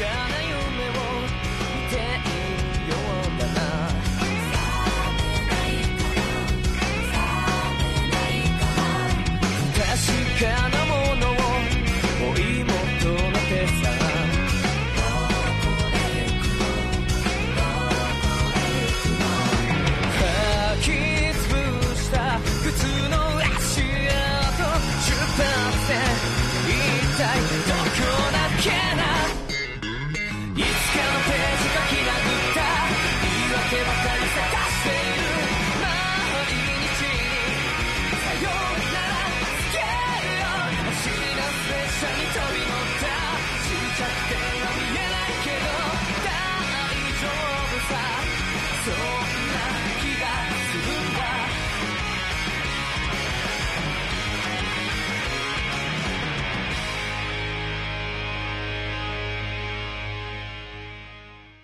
[0.00, 0.49] yeah.